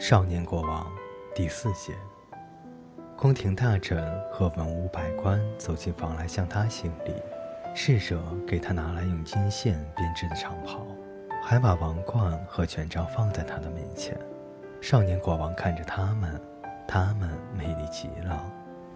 [0.00, 0.86] 少年国王
[1.34, 1.92] 第四节。
[3.16, 4.00] 宫廷大臣
[4.30, 7.12] 和文武百官走进房来向他行礼，
[7.74, 10.86] 侍者给他拿来用金线编织的长袍，
[11.42, 14.16] 还把王冠和权杖放在他的面前。
[14.80, 16.40] 少年国王看着他们，
[16.86, 18.40] 他们美丽极了，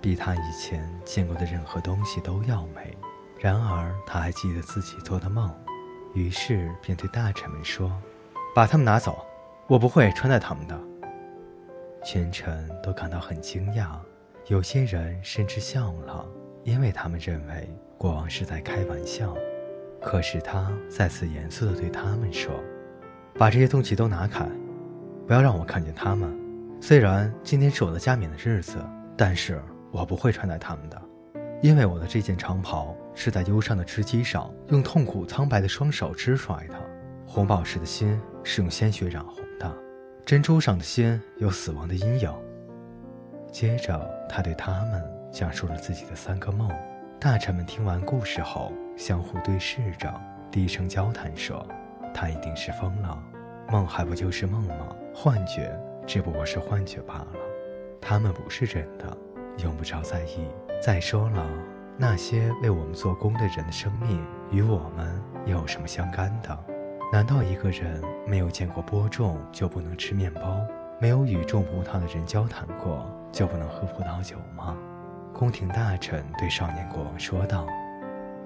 [0.01, 2.97] 比他以前见过的任何东西都要美。
[3.41, 5.53] 然而他还记得自己做的梦，
[6.15, 7.91] 于是便对大臣们说
[8.55, 9.27] ：“把他们拿走，
[9.67, 10.81] 我不会穿戴他们的。”
[12.05, 13.97] 全臣都感到很惊讶，
[14.49, 16.27] 有些人甚至笑了，
[16.65, 19.35] 因为他们认为国王是在开玩笑。
[20.01, 22.53] 可是他再次严肃地对他们说
[23.39, 24.45] ：“把这些东西都拿开，
[25.29, 26.29] 不要让我看见他们。
[26.81, 28.85] 虽然今天是我的加冕的日子，
[29.17, 29.63] 但是
[29.93, 31.01] 我不会穿戴他们的，
[31.61, 36.75] 因为我的这件长袍是在忧伤的织机上用痛苦苍白的双手织出来的。
[37.25, 39.42] 红宝石的心是用鲜血染红。”
[40.25, 42.33] 珍珠上的心有死亡的阴影。
[43.51, 46.71] 接着，他对他们讲述了自己的三个梦。
[47.21, 50.13] 大臣们听完故事后，相互对视着，
[50.51, 51.67] 低声交谈说
[52.15, 53.21] ：“他一定是疯了，
[53.69, 54.97] 梦还不就是梦吗？
[55.13, 57.29] 幻觉只不过是幻觉罢了。
[58.01, 59.17] 他们不是真的，
[59.59, 60.47] 用不着在意。
[60.81, 61.47] 再说了，
[61.99, 66.59] 那些为我们做工的人的生命与我们又有什么相干的？”
[67.13, 70.59] 难道一个人没有见过播种就不能吃面包，
[70.99, 74.75] 没有与种葡萄的人交谈过就不能喝葡萄酒吗？
[75.35, 77.67] 宫廷大臣对少年国王说道：“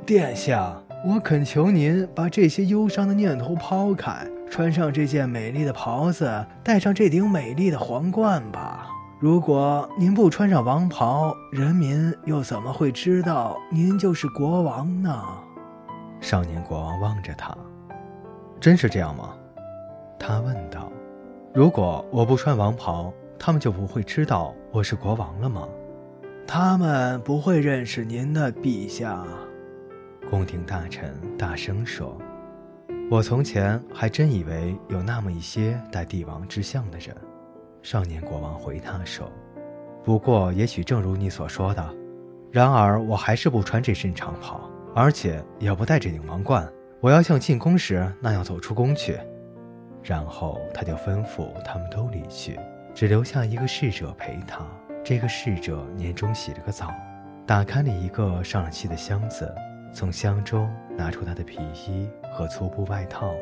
[0.04, 8.88] 殿下，我恳求您把这些忧伤的念头抛开，穿上这件美丽的袍子，戴上这顶美丽的皇冠吧。
[9.20, 15.22] 如果您不穿上王袍，人民又怎么会知道您就是国王呢？”
[16.20, 17.56] 少年国王望着他。
[18.60, 19.34] 真是这样吗？
[20.18, 20.90] 他问道。
[21.52, 25.66] 如果我不穿王袍，他们就不会知道我是国王了吗？
[26.46, 29.24] 他们不会认识您的，陛下。
[30.30, 32.16] 宫廷大臣大声说
[33.10, 37.16] ：“我从前还真以为有那么一些带帝王之相的人。”
[37.82, 39.30] 少年国王回他说
[40.04, 41.94] ：“不过，也许正如你所说的。
[42.50, 46.68] 然而，我还是不穿这身长袍，而且也不戴这顶王冠。”
[47.06, 49.16] 我要像进宫时那样走出宫去，
[50.02, 52.58] 然后他就吩咐他们都离去，
[52.96, 54.66] 只留下一个侍者陪他。
[55.04, 56.92] 这个侍者年终洗了个澡，
[57.46, 59.54] 打开了一个上了漆的箱子，
[59.94, 63.32] 从箱中拿出他的皮衣和粗布外套，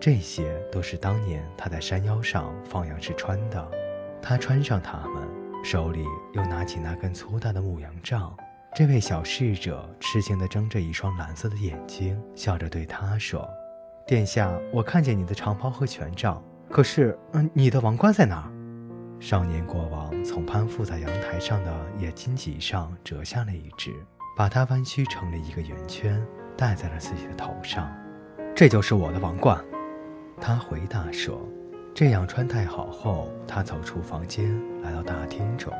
[0.00, 3.70] 这些都是当年他在山腰上放羊时穿的。
[4.20, 5.22] 他穿上它们，
[5.62, 8.36] 手里又拿起那根粗大的牧羊杖。
[8.74, 13.46] 这位小侍者吃惊地睁着一双蓝色的眼睛，笑着对他说
[14.06, 18.50] ：“殿下，我看见你的长袍和权杖，可是，嗯，你的王冠在哪儿？”
[19.20, 23.92] 少年国王从攀附在阳台上的野荆棘上折下了一只，
[24.38, 26.18] 把它弯曲成了一个圆圈，
[26.56, 27.94] 戴在了自己的头上。
[28.56, 29.62] 这就是我的王冠，
[30.40, 31.46] 他回答说。
[31.94, 34.50] 这样穿戴好后，他走出房间，
[34.80, 35.70] 来到大厅中，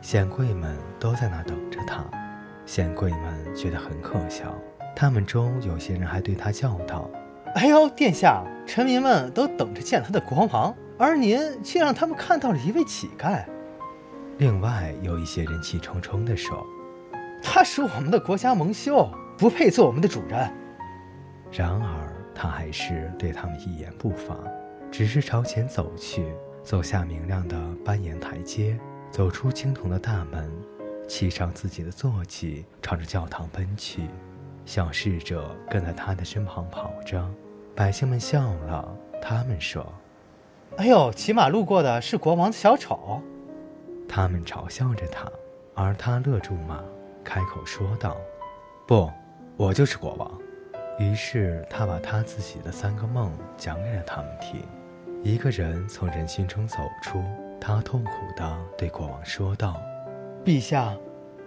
[0.00, 2.04] 显贵们都在那等着他。
[2.66, 4.52] 显贵们觉得很可笑，
[4.94, 7.08] 他们中有些人还对他叫道
[7.54, 13.44] ：“哎呦，殿下，臣民们都等着见他的国王，而您却让他们看到了一位乞丐。”
[14.38, 16.66] 另外有一些人气冲冲地说
[17.40, 20.50] ：“他是我们的国家蒙羞，不配做我们的主人。”
[21.52, 24.36] 然而他还是对他们一言不发，
[24.90, 26.26] 只是朝前走去，
[26.64, 28.76] 走下明亮的斑岩台阶，
[29.10, 30.50] 走出青铜的大门。
[31.08, 34.08] 骑上自己的坐骑，朝着教堂奔去。
[34.64, 37.24] 小侍者跟在他的身旁跑着。
[37.74, 38.88] 百姓们笑了，
[39.22, 39.86] 他们说
[40.76, 43.20] ：“哎呦，骑马路过的是国王的小丑。”
[44.08, 45.30] 他们嘲笑着他，
[45.74, 46.82] 而他勒住马，
[47.22, 48.16] 开口说道
[48.88, 49.10] ：“不，
[49.56, 50.40] 我就是国王。”
[50.98, 54.62] 于是他把他自己的三个梦讲给了他们听。
[55.22, 57.22] 一个人从人群中走出，
[57.60, 59.80] 他痛苦地对国王说道。
[60.46, 60.96] 陛下，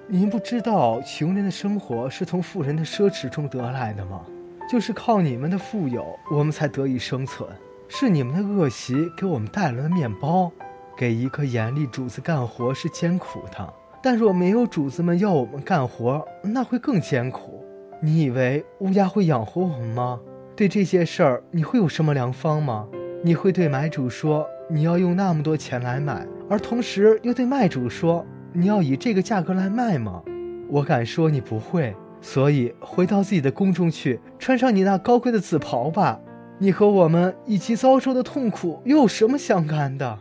[0.08, 4.26] 您不知道穷人的生活是从富人的奢侈中得来的吗？
[4.70, 7.48] 就是靠你们的富有，我们才得以生存。
[7.88, 10.52] 是你们的恶习给我们带来了面包。
[10.98, 13.74] 给一个严厉主子干活是艰苦的，
[14.04, 17.64] 但若没有主子们要我们干活，那会更艰苦。
[18.02, 20.20] 你以为乌鸦会养活我们吗？
[20.58, 22.86] 对这些事儿，你会有什么良方吗？
[23.24, 28.26] 你会对买主说你要用那么多钱来买，而同时又对卖主说？
[28.54, 30.24] 你要以这个价格来卖吗？
[30.70, 31.96] 我敢说你不会。
[32.22, 36.20] 所以回到自己的宫中去，穿上你那高贵的紫袍吧。
[36.58, 40.20] 你和我们一起遭受的痛苦又有什么相干的？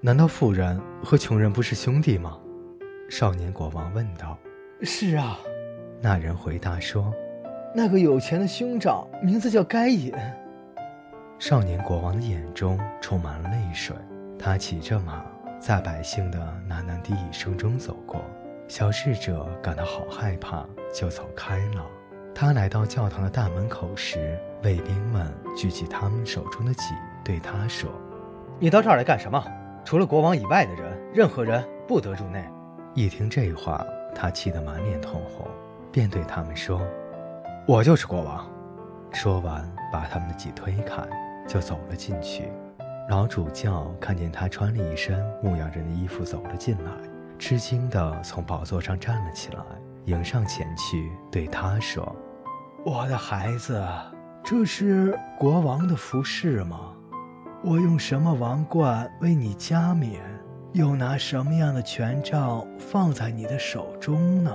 [0.00, 2.36] 难道富人和穷人不是兄弟吗？
[3.08, 4.36] 少年国王问道。
[4.82, 5.38] 是啊，
[6.00, 7.12] 那人回答说。
[7.74, 10.12] 那个有钱的兄长名字叫该隐。
[11.38, 13.94] 少年国王的眼中充满了泪水，
[14.36, 15.24] 他骑着马，
[15.60, 16.38] 在百姓的
[16.68, 18.22] 喃喃低语声中走过。
[18.68, 20.64] 小侍者感到好害怕，
[20.94, 21.84] 就走开了。
[22.34, 25.26] 他来到教堂的大门口时，卫兵们
[25.56, 26.94] 举起他们手中的戟，
[27.24, 27.90] 对他说
[28.60, 29.42] ：“你到这儿来干什么？
[29.84, 32.44] 除了国王以外的人，任何人不得入内。”
[32.94, 33.84] 一听这话，
[34.14, 35.48] 他气得满脸通红，
[35.90, 36.80] 便对他们说。
[37.66, 38.48] 我就是国王。
[39.12, 41.02] 说完，把他们的戟推开，
[41.46, 42.52] 就走了进去。
[43.08, 46.90] 老主教看见他穿了一身牧羊人的衣服走了进来，
[47.38, 49.62] 吃惊地从宝座上站了起来，
[50.04, 52.14] 迎上前去对他说
[52.84, 53.82] ：“我的孩子，
[54.44, 56.92] 这是国王的服饰吗？
[57.64, 60.20] 我用什么王冠为你加冕？
[60.74, 64.52] 又拿什么样的权杖放在你的手中呢？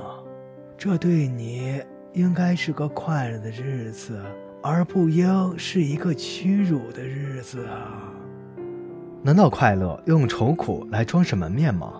[0.77, 1.83] 这对你……”
[2.13, 4.21] 应该是个快乐的日子，
[4.61, 8.13] 而不应是一个屈辱的日子啊！
[9.25, 11.93] 难道快乐要用愁苦来装饰门面吗？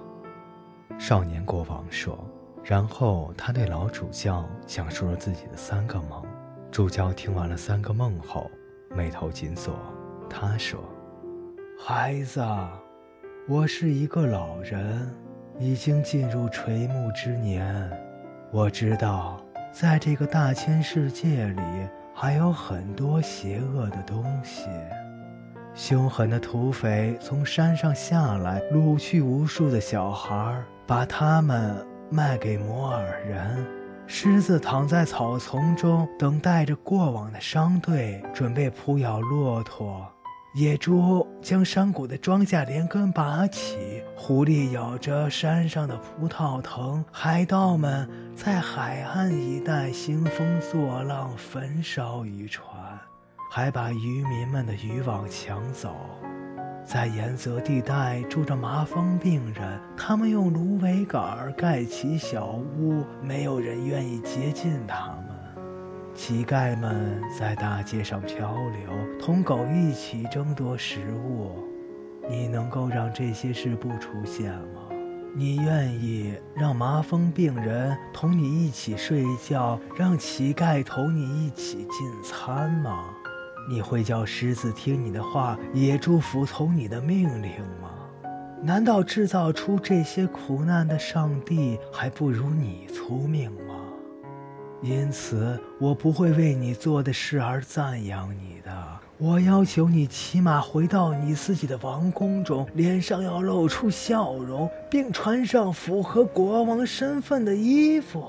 [1.00, 2.20] 少年国王说。
[2.62, 6.22] 然后他对老主教讲述了自己的三个梦。
[6.70, 8.52] 主教听完了三个梦后，
[8.94, 9.74] 眉头紧锁。
[10.30, 10.82] 他说
[11.80, 12.42] ：“孩子，
[13.48, 15.10] 我是一个老人，
[15.60, 17.90] 已经进入垂暮之年，
[18.52, 19.42] 我知道。”
[19.72, 21.62] 在这个大千世界里，
[22.14, 24.68] 还有很多邪恶的东西。
[25.76, 31.76] 凶狠的土匪从山上下来，掳去无数的小孩，把他们
[32.12, 33.66] 卖给摩尔人。
[34.06, 40.08] 狮子躺在草丛中，等待着过往的商队，准备扑咬骆驼。
[40.54, 52.72] 野猪将山谷的庄稼连根拔起，狐狸咬着山上的葡萄藤，海盗们在海岸一带兴风作浪，焚烧渔船，
[53.56, 55.96] 还把渔民们的渔网抢走。
[56.84, 65.28] 在盐泽地带住着麻风病人，他们用芦苇杆盖起小屋，没有人愿意接近他们。
[66.16, 68.90] 乞丐们在大街上漂流，
[69.22, 71.52] 同狗一起争夺食物。
[72.28, 74.90] 你能够让这些事不出现吗？
[75.36, 83.14] 你愿意让麻风病人同你一起睡觉，让乞丐同你一起进餐吗？
[83.68, 87.52] 你会叫狮子听你的话，野猪服从你的命令
[87.82, 87.90] 吗？
[88.62, 93.76] 难道制造出这些苦难的上帝还不如你聪明吗？
[94.82, 98.72] 因此，我不会为你做的事而赞扬你的。
[99.18, 108.26] 我要求你起码回到你自己的王宫中，脸上要露出笑容，并穿上符合国王身份的衣服。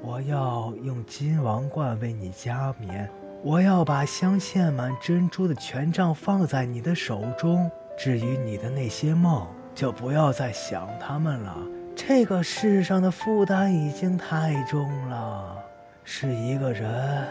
[0.00, 3.10] 我要用金王冠为你加冕。
[3.44, 7.68] 我要把镶嵌满珍珠的权杖放在你的手中。
[7.98, 11.56] 至于你的那些梦，就不要再想他们了。
[11.94, 15.58] 这个世上的负担已经太重了。
[16.04, 17.28] 是一个人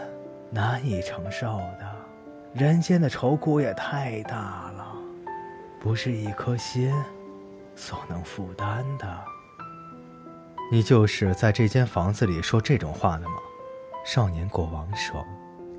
[0.50, 1.96] 难以承受的，
[2.52, 4.94] 人间的愁苦也太大了，
[5.80, 6.92] 不是一颗心
[7.74, 9.06] 所能负担的。
[10.70, 13.34] 你就是在这间房子里说这种话的吗？
[14.04, 15.24] 少年国王说。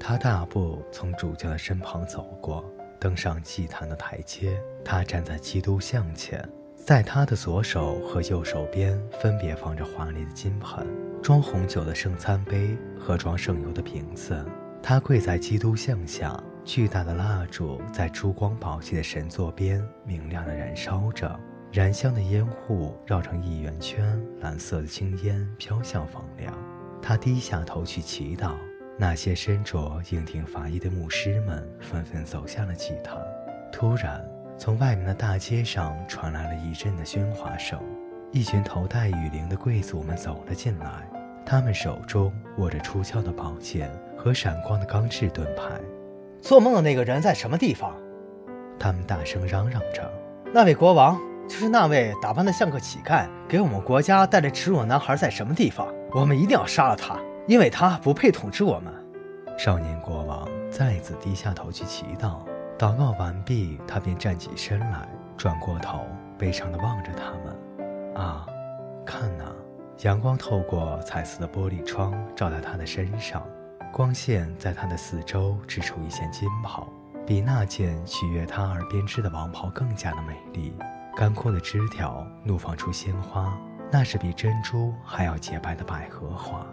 [0.05, 2.62] 他大步从主教的身旁走过，
[3.00, 4.62] 登上祭坛的台阶。
[4.83, 6.45] 他站在基督像前。
[6.75, 10.86] 在他的左手和右手边分别放着华丽的金盆、
[11.22, 14.45] 装红酒的圣餐杯和装圣油的瓶子。
[14.81, 21.39] 他跪在基督像下，巨大的蜡烛在珠光宝气的神座边明亮地燃烧着，
[21.72, 26.53] 燃香的烟雾绕成一圆圈，蓝色的青烟飘向房梁。
[27.01, 28.51] 他低下头去祈祷。
[28.97, 33.17] 那些身着硬挺法衣的牧师们纷纷走向了祭坛。
[33.71, 34.23] 突然。
[34.55, 37.77] 从外面的大街上传来了一阵的喧哗声，
[38.31, 41.09] 一群头戴雨翎的贵族们走了进来，
[41.43, 45.63] 他们手中握着出鞘的宝剑和闪光的钢制盾牌。
[46.39, 47.97] 做梦的那个人在什么地方？
[48.79, 50.09] 他们大声嚷嚷着。
[50.53, 51.19] 那位国王，
[51.50, 55.91] 就是那位打扮的像个乞丐，给我们国家带来耻辱的男孩，在什么地方？
[56.12, 58.93] 我们一定要杀了他，因为他不配统治我们。
[59.57, 62.38] 少年国王再次低下头去祈祷。
[62.77, 65.07] 祷告完毕，他便站起身来，
[65.38, 66.05] 转过头，
[66.38, 68.15] 悲伤地望着他们。
[68.15, 68.45] 啊，
[69.05, 69.45] 看呐，
[70.01, 73.45] 阳光透过彩色的玻璃窗照在他的身上，
[73.91, 76.88] 光线在他的四周织出一件金袍，
[77.27, 80.75] 比那件取悦他而编织的王袍更加的美丽。
[81.15, 83.55] 干枯的枝条怒放出鲜花，
[83.91, 86.65] 那是比珍珠还要洁白的百合花。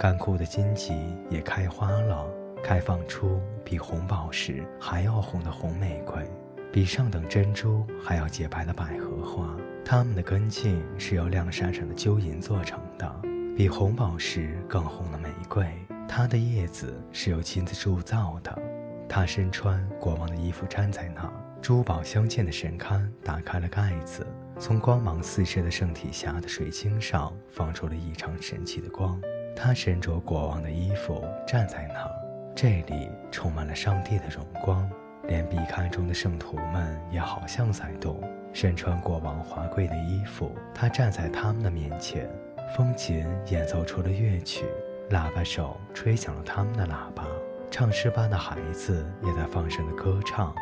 [0.00, 0.94] 干枯的荆棘
[1.28, 2.26] 也开花了，
[2.64, 6.26] 开放出比红宝石还要红的红玫瑰，
[6.72, 9.54] 比上等珍珠还要洁白的百合花。
[9.84, 13.14] 它们的根茎是由亮闪闪的揪银做成的，
[13.54, 15.66] 比红宝石更红的玫瑰，
[16.08, 18.58] 它的叶子是由金子铸造的。
[19.06, 21.30] 他身穿国王的衣服站在那，
[21.60, 24.26] 珠宝镶嵌的神龛打开了盖子，
[24.58, 29.20] 从光芒四射的圣体匣的水晶上放出了异常神奇的光。
[29.54, 32.10] 他身着国王的衣服站在那儿，
[32.54, 34.90] 这里充满了上帝的荣光，
[35.28, 38.20] 连壁龛中的圣徒们也好像在动。
[38.52, 42.28] 身穿国王华贵的衣服，他站在他们的面前，
[42.76, 44.64] 风琴演奏出了乐曲，
[45.10, 47.24] 喇叭手吹响了他们的喇叭，
[47.70, 50.52] 唱诗班的孩子也在放声的歌唱，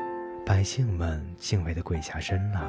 [0.44, 2.60] 百姓们敬畏地跪下身来，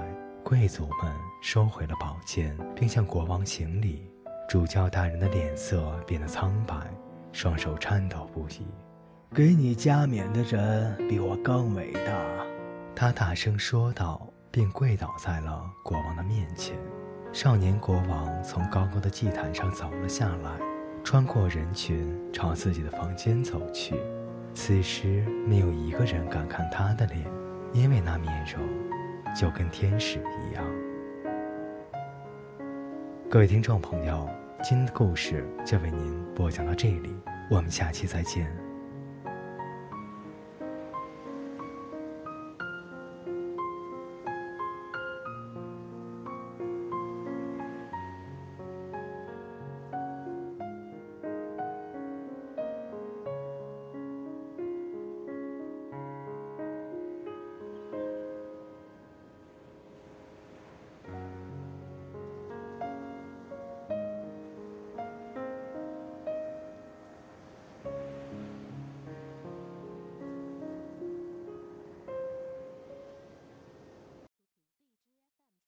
[0.42, 4.09] 贵族们收回了宝剑，并向国王行礼。
[4.50, 6.76] 主教大人的脸色变得苍白，
[7.32, 8.66] 双手颤抖不已。
[9.32, 12.12] 给你加冕的人比我更伟大，
[12.96, 14.28] 他大声说道。
[14.52, 16.76] 并跪倒在了国王的面前。
[17.32, 20.60] 少年国王从高高的祭坛上走了下来，
[21.04, 23.96] 穿过人群，朝自己的房间走去。
[24.56, 27.24] 此时，没有一个人敢看他的脸，
[27.74, 28.60] 因为那面容
[29.36, 30.66] 就跟天使一样。
[33.30, 34.28] 各位听众朋友，
[34.62, 37.16] 今天的故事就为您播讲到这里，
[37.50, 38.69] 我们下期再见。